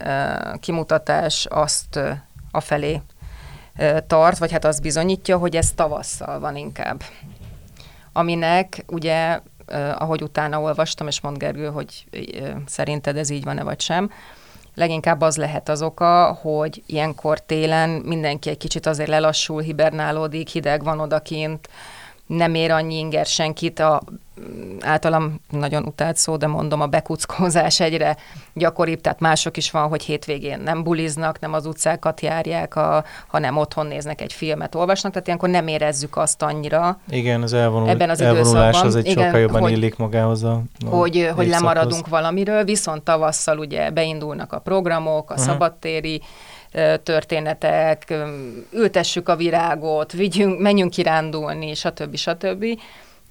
[0.60, 2.00] kimutatás azt
[2.50, 3.00] afelé
[4.06, 7.02] tart, vagy hát azt bizonyítja, hogy ez tavasszal van inkább.
[8.12, 9.40] Aminek ugye,
[9.98, 12.06] ahogy utána olvastam, és mond Gergő, hogy
[12.66, 14.10] szerinted ez így van-e vagy sem,
[14.74, 20.84] leginkább az lehet az oka, hogy ilyenkor télen mindenki egy kicsit azért lelassul, hibernálódik, hideg
[20.84, 21.68] van odakint,
[22.26, 24.02] nem ér annyi inger senkit, a
[24.80, 28.16] általam nagyon utált szó, de mondom, a bekuckózás egyre
[28.52, 33.56] gyakoribb, tehát mások is van, hogy hétvégén nem buliznak, nem az utcákat járják, a, hanem
[33.56, 36.98] otthon néznek egy filmet, olvasnak, tehát ilyenkor nem érezzük azt annyira.
[37.10, 40.62] Igen, az elvonul, ebben az elvonulás az egy igen, sokkal jobban hogy, illik magához a,
[40.86, 45.48] a Hogy, hogy lemaradunk valamiről, viszont tavasszal ugye beindulnak a programok, a uh-huh.
[45.48, 46.22] szabadtéri
[47.02, 48.14] történetek,
[48.72, 52.16] ültessük a virágot, vigyünk, menjünk kirándulni, stb.
[52.16, 52.64] stb.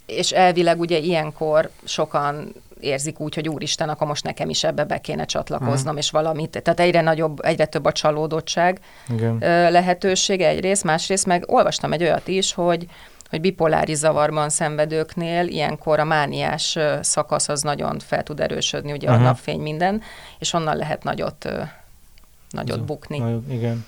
[0.05, 4.97] És elvileg ugye ilyenkor sokan érzik úgy, hogy úristen, akkor most nekem is ebbe be
[4.97, 5.97] kéne csatlakoznom, hmm.
[5.97, 6.61] és valamit.
[6.63, 8.79] Tehát egyre nagyobb, egyre több a csalódottság
[9.09, 9.37] Igen.
[9.71, 12.87] lehetősége egyrészt, másrészt meg olvastam egy olyat is, hogy
[13.29, 19.23] hogy bipoláris zavarban szenvedőknél ilyenkor a mániás szakasz az nagyon fel tud erősödni, ugye uh-huh.
[19.23, 20.01] a napfény minden,
[20.39, 21.49] és onnan lehet nagyot,
[22.53, 23.17] nagyot Ez bukni.
[23.17, 23.85] Nagyon, igen.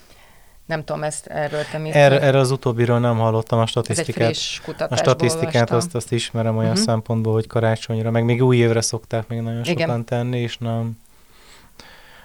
[0.66, 1.94] Nem tudom, ezt erről te mit...
[1.94, 4.30] Erre, erre az utóbbiról nem hallottam a statisztikát.
[4.30, 6.86] Ez egy a statisztikát azt, azt ismerem olyan uh-huh.
[6.86, 10.06] szempontból, hogy karácsonyra, meg még új évre szokták még nagyon sokan Igen.
[10.06, 10.98] tenni, és nem.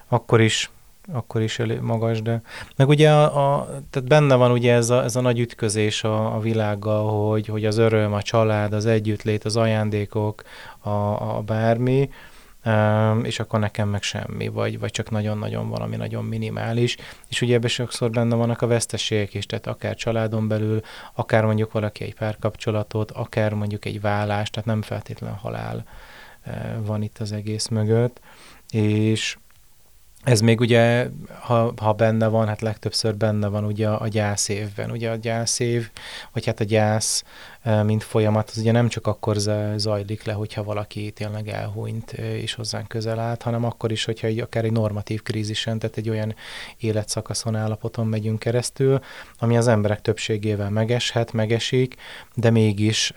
[0.09, 0.71] Akkor is
[1.13, 2.43] akkor is elég magas, de
[2.77, 6.35] meg ugye a, a, tehát benne van ugye ez a, ez a nagy ütközés a,
[6.35, 10.43] a világgal, hogy, hogy az öröm, a család, az együttlét, az ajándékok,
[10.79, 10.91] a,
[11.37, 12.11] a bármi,
[13.23, 16.97] és akkor nekem meg semmi, vagy, vagy csak nagyon-nagyon valami nagyon minimális,
[17.29, 20.81] és ugye ebben sokszor benne vannak a veszteségek is, tehát akár családon belül,
[21.15, 25.85] akár mondjuk valaki egy párkapcsolatot, akár mondjuk egy vállás, tehát nem feltétlen halál
[26.47, 28.21] uh, van itt az egész mögött,
[28.71, 29.37] és
[30.25, 31.09] ez még ugye,
[31.41, 34.91] ha, ha benne van, hát legtöbbször benne van ugye a gyászévben.
[34.91, 35.91] Ugye a gyászév,
[36.33, 37.25] vagy hát a gyász,
[37.85, 39.37] mint folyamat, az ugye nem csak akkor
[39.77, 44.39] zajlik le, hogyha valaki tényleg elhunyt és hozzánk közel állt, hanem akkor is, hogyha egy,
[44.39, 46.35] akár egy normatív krízisen, tehát egy olyan
[46.79, 49.01] életszakaszon, állapoton megyünk keresztül,
[49.39, 51.97] ami az emberek többségével megeshet, megesik,
[52.35, 53.13] de mégis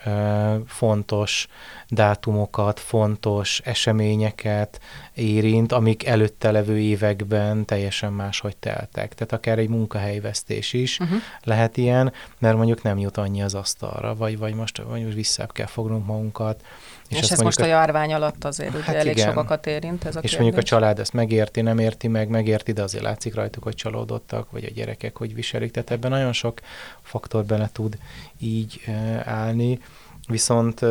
[0.65, 1.47] fontos
[1.87, 4.79] dátumokat, fontos eseményeket
[5.13, 9.13] érint, amik előtte levő években teljesen máshogy teltek.
[9.13, 11.17] Tehát akár egy munkahelyvesztés is uh-huh.
[11.43, 15.45] lehet ilyen, mert mondjuk nem jut annyi az asztalra, vagy, vagy, most, vagy most vissza
[15.45, 16.63] kell fognunk magunkat.
[17.09, 19.27] És, és ez most a járvány alatt azért hát ugye elég igen.
[19.27, 20.39] sokakat érint ez a És kérdés.
[20.39, 24.51] mondjuk a család ezt megérti, nem érti meg, megérti, de azért látszik rajtuk, hogy csalódottak,
[24.51, 25.71] vagy a gyerekek hogy viselik.
[25.71, 26.59] Tehát ebben nagyon sok
[27.01, 27.97] faktor bele tud
[28.39, 28.81] így
[29.23, 29.79] állni.
[30.27, 30.81] Viszont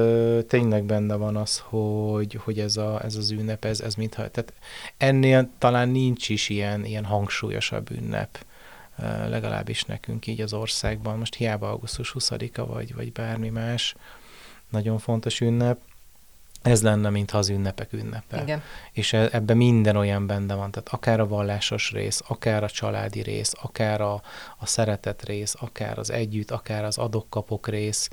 [0.48, 4.52] tényleg benne van az, hogy, hogy ez, a, ez az ünnep, ez, ez mintha, tehát
[4.96, 8.44] ennél talán nincs is ilyen, ilyen hangsúlyosabb ünnep,
[9.28, 11.18] legalábbis nekünk így az országban.
[11.18, 13.94] Most hiába augusztus 20-a vagy, vagy bármi más
[14.68, 15.78] nagyon fontos ünnep,
[16.62, 18.42] ez lenne, mintha az ünnepek ünnepe.
[18.42, 18.62] Igen.
[18.92, 23.22] És e, ebben minden olyan benne van, tehát akár a vallásos rész, akár a családi
[23.22, 24.22] rész, akár a,
[24.58, 28.08] a szeretet rész, akár az együtt, akár az adok-kapok rész,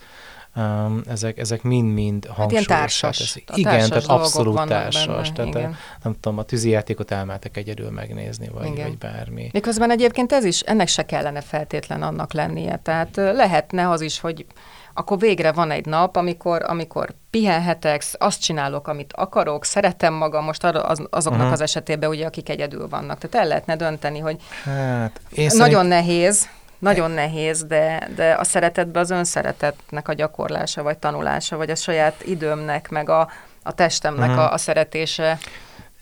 [0.59, 2.69] um, ezek, ezek mind-mind hangsúlyosak.
[2.71, 3.35] Hát társas.
[3.55, 5.31] Igen, társas tehát abszolút társas.
[5.31, 5.71] Benne, tehát.
[5.71, 8.87] A, nem tudom, a tűzijátékot elmeltek egyedül megnézni, vagy, igen.
[8.87, 9.49] vagy bármi.
[9.53, 12.79] Miközben egyébként ez is, ennek se kellene feltétlen annak lennie.
[12.83, 14.45] Tehát lehetne az is, hogy
[14.93, 20.63] akkor végre van egy nap, amikor, amikor pihenhetek, azt csinálok, amit akarok, szeretem magam, most
[20.63, 21.53] az, azoknak uh-huh.
[21.53, 23.17] az esetében, ugye, akik egyedül vannak.
[23.17, 25.89] Tehát el lehetne dönteni, hogy hát, én nagyon szerint...
[25.89, 31.75] nehéz, nagyon nehéz, de, de a szeretetben az önszeretetnek a gyakorlása, vagy tanulása, vagy a
[31.75, 33.29] saját időmnek, meg a,
[33.63, 34.43] a testemnek uh-huh.
[34.43, 35.37] a, a szeretése.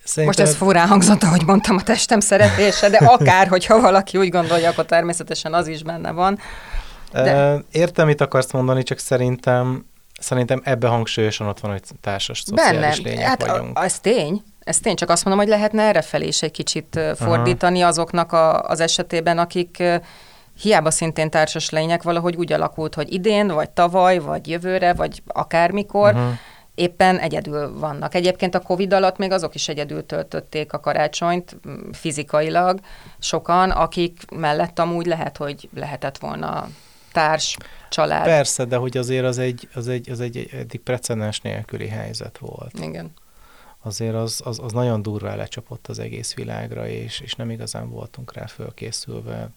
[0.04, 0.26] Szerintem...
[0.26, 4.70] Most ez furán hangzott, ahogy mondtam, a testem szeretése, de akár, hogyha valaki úgy gondolja,
[4.70, 6.40] akkor természetesen az is benne van.
[7.12, 7.62] De...
[7.72, 9.86] Értem, mit akarsz mondani, csak szerintem
[10.20, 13.10] szerintem ebbe hangsúlyosan ott van, hogy társas szociális Benne.
[13.10, 13.80] lények hát vagyunk.
[13.80, 17.00] A, ez tény, ez tény, csak azt mondom, hogy lehetne erre felé is egy kicsit
[17.16, 17.90] fordítani Aha.
[17.90, 19.84] azoknak a, az esetében, akik
[20.62, 26.14] hiába szintén társas lények, valahogy úgy alakult, hogy idén, vagy tavaly, vagy jövőre, vagy akármikor,
[26.14, 26.32] uh-huh.
[26.76, 28.16] éppen egyedül vannak.
[28.16, 31.58] Egyébként a Covid alatt még azok is egyedül töltötték a karácsonyt
[31.92, 32.80] fizikailag,
[33.20, 36.68] sokan, akik mellett amúgy lehet, hogy lehetett volna
[37.12, 37.58] társ,
[37.90, 38.24] család.
[38.24, 42.80] Persze, de hogy azért az egy, az egy, az egy eddig precedens nélküli helyzet volt.
[42.82, 43.12] Igen.
[43.84, 48.34] Azért az, az, az nagyon durvá lecsapott az egész világra, és, és nem igazán voltunk
[48.34, 49.50] rá fölkészülve.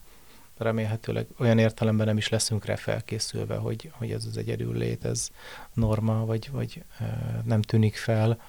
[0.61, 5.29] Remélhetőleg olyan értelemben nem is leszünk rá felkészülve, hogy, hogy ez az egyedül lét, ez
[5.73, 6.83] norma, vagy, vagy
[7.43, 8.39] nem tűnik fel.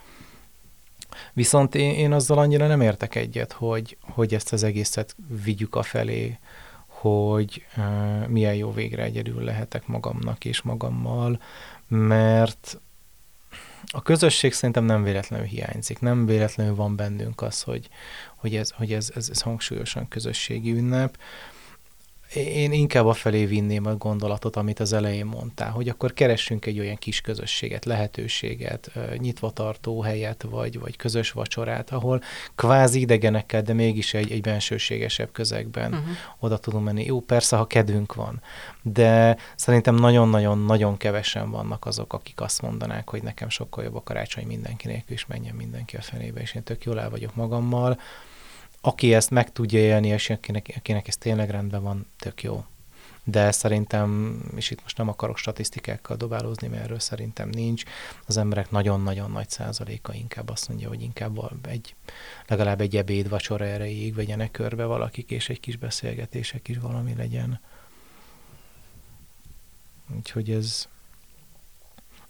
[1.33, 5.83] Viszont én, én azzal annyira nem értek egyet, hogy, hogy ezt az egészet vigyük a
[5.83, 6.39] felé,
[6.87, 11.41] hogy uh, milyen jó végre egyedül lehetek magamnak és magammal,
[11.89, 12.81] mert
[13.87, 17.89] a közösség szerintem nem véletlenül hiányzik, nem véletlenül van bennünk az, hogy,
[18.37, 21.19] hogy, ez, hogy ez, ez, ez hangsúlyosan közösségi ünnep,
[22.35, 26.79] én inkább a felé vinném a gondolatot, amit az elején mondtál, hogy akkor keressünk egy
[26.79, 32.23] olyan kis közösséget, lehetőséget, nyitva tartó helyet, vagy, vagy közös vacsorát, ahol
[32.55, 36.09] kvázi idegenekkel, de mégis egy, egy bensőségesebb közegben uh-huh.
[36.39, 37.05] oda tudunk menni.
[37.05, 38.43] Jó, persze, ha kedvünk van,
[38.83, 44.47] de szerintem nagyon-nagyon-nagyon kevesen vannak azok, akik azt mondanák, hogy nekem sokkal jobb a karácsony
[44.47, 47.99] mindenki nélkül, és menjen mindenki a fenébe, és én tök jól el vagyok magammal
[48.85, 52.65] aki ezt meg tudja élni, és akinek, akinek ez tényleg rendben van, tök jó.
[53.25, 57.83] De szerintem, és itt most nem akarok statisztikákkal dobálózni, mert erről szerintem nincs,
[58.27, 61.95] az emberek nagyon-nagyon nagy százaléka inkább azt mondja, hogy inkább egy,
[62.47, 67.61] legalább egy ebéd vacsora erejéig vegyenek körbe valakik, és egy kis beszélgetések is valami legyen.
[70.17, 70.89] Úgyhogy ez,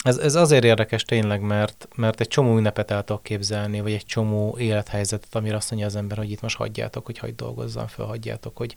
[0.03, 4.05] ez, ez azért érdekes tényleg, mert, mert egy csomó ünnepet el tudok képzelni, vagy egy
[4.05, 8.07] csomó élethelyzetet, amire azt mondja az ember, hogy itt most hagyjátok, hogy hagyd dolgozzam föl,
[8.07, 8.77] hagyjátok, hogy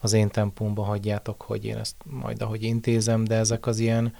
[0.00, 4.14] az én tempómban hagyjátok, hogy én ezt majd ahogy intézem, de ezek az ilyen,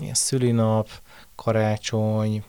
[0.00, 0.88] ilyen szülinap,
[1.34, 2.44] karácsony,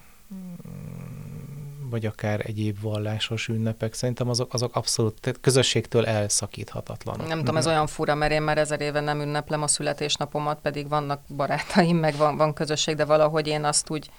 [1.92, 7.28] vagy akár egyéb vallásos ünnepek, szerintem azok, azok abszolút közösségtől elszakíthatatlanok.
[7.28, 10.90] Nem tudom, ez olyan fura, mert én már ezer éve nem ünneplem a születésnapomat, pedig
[10.90, 14.10] vannak barátaim, meg van, van közösség, de valahogy én azt úgy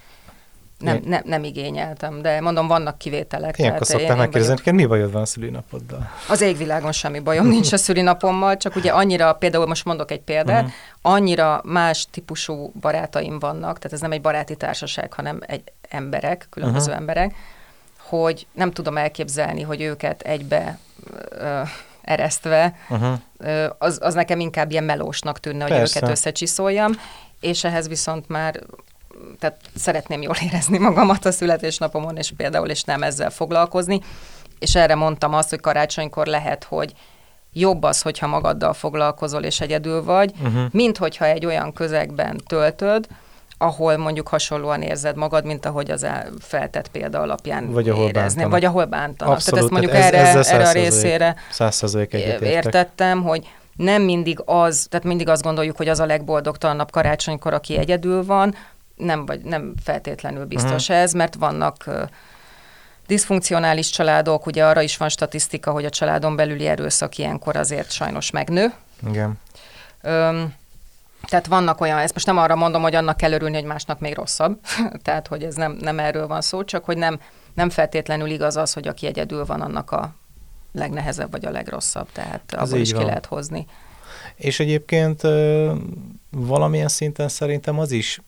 [0.83, 3.59] nem, nem, nem igényeltem, de mondom, vannak kivételek.
[3.59, 6.11] Ilyenkor szokták megkérdezni, hogy mi bajod van a szülinapoddal?
[6.29, 10.63] Az égvilágon semmi bajom nincs a szülinapommal, csak ugye annyira, például most mondok egy példát,
[10.63, 11.13] uh-huh.
[11.13, 16.85] annyira más típusú barátaim vannak, tehát ez nem egy baráti társaság, hanem egy emberek, különböző
[16.85, 17.01] uh-huh.
[17.01, 17.35] emberek,
[18.21, 20.79] hogy nem tudom elképzelni, hogy őket egybe
[21.29, 21.61] ö,
[22.03, 23.19] eresztve, uh-huh.
[23.39, 25.99] ö, az, az nekem inkább ilyen melósnak tűnne, hogy Persze.
[25.99, 26.93] őket összecsiszoljam,
[27.41, 28.61] és ehhez viszont már
[29.39, 34.01] tehát szeretném jól érezni magamat a születésnapomon, és például és nem ezzel foglalkozni.
[34.59, 36.93] És erre mondtam azt, hogy karácsonykor lehet, hogy
[37.53, 40.63] jobb az, hogyha magaddal foglalkozol és egyedül vagy, uh-huh.
[40.71, 43.07] mint hogyha egy olyan közegben töltöd,
[43.63, 46.07] ahol mondjuk hasonlóan érzed magad, mint ahogy az
[46.39, 48.51] feltett példa alapján vagy ahol érezni, bántanak.
[48.51, 49.35] vagy ahol bántanak.
[49.35, 51.37] Abszolút, Tehát ezt mondjuk ez, erre, erre a részére
[52.41, 57.79] értettem, hogy nem mindig az, tehát mindig azt gondoljuk, hogy az a legboldogtalanabb karácsonykor, aki
[57.79, 58.55] egyedül van,
[58.97, 61.03] nem, vagy, nem feltétlenül biztos uh-huh.
[61.03, 62.03] ez, mert vannak uh,
[63.07, 68.31] diszfunkcionális családok, ugye arra is van statisztika, hogy a családon belüli erőszak ilyenkor azért sajnos
[68.31, 68.73] megnő.
[69.09, 69.39] Igen.
[70.03, 70.55] Um,
[71.29, 74.15] tehát vannak olyan, ezt most nem arra mondom, hogy annak kell örülni, hogy másnak még
[74.15, 74.59] rosszabb,
[75.05, 77.21] tehát hogy ez nem, nem erről van szó, csak hogy nem,
[77.55, 80.15] nem feltétlenül igaz az, hogy aki egyedül van, annak a
[80.73, 83.01] legnehezebb vagy a legrosszabb, tehát abból is van.
[83.01, 83.67] ki lehet hozni.
[84.37, 85.23] És egyébként
[86.31, 88.21] valamilyen szinten szerintem az is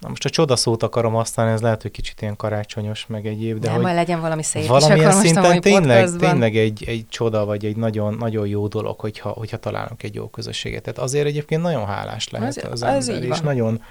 [0.00, 3.70] Na most a csodaszót akarom használni, ez lehet, hogy kicsit ilyen karácsonyos, meg egyéb, de
[3.70, 8.14] Nem, hogy legyen valami szép valamilyen szinten tényleg, tényleg egy, egy csoda, vagy egy nagyon,
[8.14, 10.82] nagyon jó dolog, hogyha, hogyha találunk egy jó közösséget.
[10.82, 13.82] Tehát azért egyébként nagyon hálás lehet ez, az ez ember, és nagyon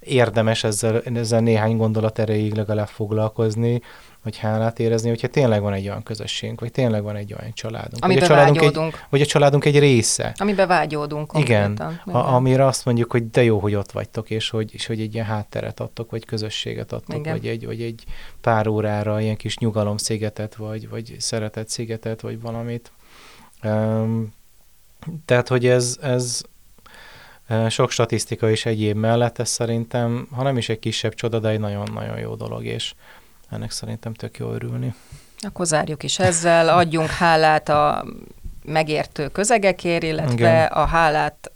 [0.00, 3.80] érdemes ezzel, ezzel néhány gondolat erejéig legalább foglalkozni,
[4.28, 8.04] hogy hálát érezni, hogyha tényleg van egy olyan közösségünk, vagy tényleg van egy olyan családunk.
[8.04, 8.94] Amiben vagy a családunk vágyódunk.
[8.94, 10.32] Egy, vagy a családunk egy része.
[10.38, 11.72] Amiben vágyódunk konkrétan.
[11.72, 12.20] Igen, Igen.
[12.20, 15.14] A, amire azt mondjuk, hogy de jó, hogy ott vagytok, és hogy, és hogy egy
[15.14, 17.32] ilyen hátteret adtok, vagy közösséget adtok, Igen.
[17.32, 18.04] vagy egy, vagy egy
[18.40, 22.92] pár órára ilyen kis nyugalomszigetet, vagy, vagy szeretet szigetet, vagy valamit.
[23.62, 24.34] Um,
[25.24, 26.42] tehát, hogy ez, ez
[27.68, 31.60] sok statisztika is egyéb mellett, ez szerintem, ha nem is egy kisebb csoda, de egy
[31.60, 32.94] nagyon-nagyon jó dolog, és
[33.50, 34.94] ennek szerintem tök jó örülni.
[35.40, 38.04] Akkor zárjuk is ezzel, adjunk hálát a
[38.64, 40.66] megértő közegekért, illetve Igen.
[40.66, 41.52] a hálát,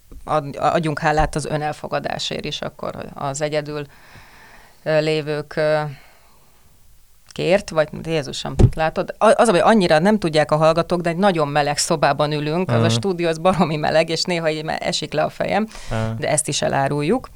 [0.55, 3.87] adjunk hálát az önelfogadásért is, akkor az egyedül
[4.83, 5.61] lévők
[7.33, 9.15] kért, vagy Jézusom, látod?
[9.19, 12.85] Az, hogy annyira nem tudják a hallgatók, de egy nagyon meleg szobában ülünk, az uh-huh.
[12.85, 16.19] a stúdió az baromi meleg, és néha így esik le a fejem, uh-huh.
[16.19, 17.29] de ezt is eláruljuk.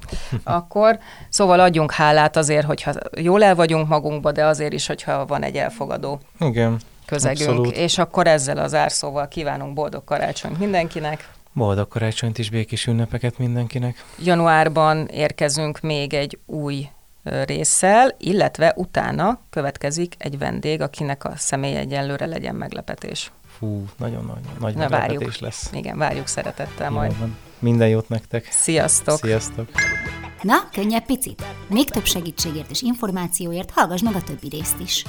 [0.43, 5.43] Akkor, szóval adjunk hálát azért, hogyha jól el vagyunk magunkba, de azért is, hogyha van
[5.43, 7.49] egy elfogadó Igen, közegünk.
[7.49, 7.75] Abszolút.
[7.75, 11.29] És akkor ezzel az árszóval kívánunk boldog karácsonyt mindenkinek.
[11.53, 14.03] Boldog karácsonyt és békés ünnepeket mindenkinek.
[14.23, 16.87] Januárban érkezünk még egy új
[17.45, 23.31] résszel, illetve utána következik egy vendég, akinek a személy egyenlőre legyen meglepetés.
[23.57, 25.37] Fú, nagyon nagy, nagy Na, meglepetés várjuk.
[25.37, 25.69] lesz.
[25.73, 27.19] Igen, várjuk szeretettel Jó, majd.
[27.19, 27.37] Van.
[27.59, 28.47] Minden jót nektek.
[28.51, 29.17] Sziasztok!
[29.17, 29.69] Sziasztok!
[30.41, 31.43] Na, könnyebb picit?
[31.67, 35.03] Még több segítségért és információért hallgass meg a többi részt is.